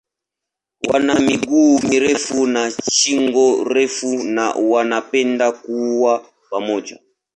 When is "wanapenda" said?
4.51-5.51